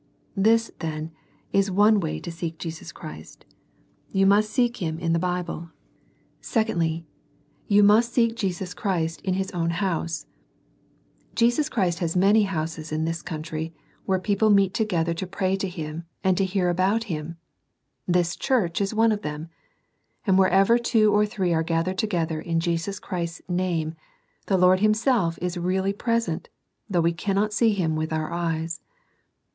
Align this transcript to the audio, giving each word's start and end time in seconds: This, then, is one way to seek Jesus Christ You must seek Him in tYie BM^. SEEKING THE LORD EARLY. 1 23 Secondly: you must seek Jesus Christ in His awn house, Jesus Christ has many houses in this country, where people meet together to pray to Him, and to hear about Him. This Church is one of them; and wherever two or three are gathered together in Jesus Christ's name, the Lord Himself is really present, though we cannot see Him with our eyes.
This, 0.35 0.71
then, 0.79 1.11
is 1.53 1.69
one 1.69 1.99
way 1.99 2.19
to 2.21 2.31
seek 2.31 2.57
Jesus 2.57 2.91
Christ 2.91 3.45
You 4.11 4.25
must 4.25 4.49
seek 4.49 4.77
Him 4.77 4.97
in 4.97 5.13
tYie 5.13 5.17
BM^. 5.17 5.17
SEEKING 5.17 5.17
THE 5.19 5.27
LORD 5.27 5.37
EARLY. 5.37 5.53
1 5.53 5.69
23 5.69 5.73
Secondly: 6.89 7.05
you 7.67 7.83
must 7.83 8.11
seek 8.11 8.35
Jesus 8.35 8.73
Christ 8.73 9.21
in 9.21 9.35
His 9.35 9.51
awn 9.51 9.69
house, 9.69 10.25
Jesus 11.35 11.69
Christ 11.69 11.99
has 11.99 12.15
many 12.17 12.45
houses 12.45 12.91
in 12.91 13.05
this 13.05 13.21
country, 13.21 13.75
where 14.05 14.17
people 14.17 14.49
meet 14.49 14.73
together 14.73 15.13
to 15.13 15.27
pray 15.27 15.55
to 15.57 15.67
Him, 15.69 16.05
and 16.23 16.35
to 16.35 16.45
hear 16.45 16.69
about 16.71 17.03
Him. 17.03 17.37
This 18.07 18.35
Church 18.35 18.81
is 18.81 18.95
one 18.95 19.11
of 19.11 19.21
them; 19.21 19.49
and 20.25 20.39
wherever 20.39 20.79
two 20.79 21.13
or 21.13 21.27
three 21.27 21.53
are 21.53 21.61
gathered 21.61 21.99
together 21.99 22.41
in 22.41 22.59
Jesus 22.59 22.97
Christ's 22.99 23.43
name, 23.47 23.93
the 24.47 24.57
Lord 24.57 24.79
Himself 24.79 25.37
is 25.43 25.59
really 25.59 25.93
present, 25.93 26.49
though 26.89 27.01
we 27.01 27.13
cannot 27.13 27.53
see 27.53 27.69
Him 27.73 27.95
with 27.95 28.11
our 28.11 28.31
eyes. 28.33 28.81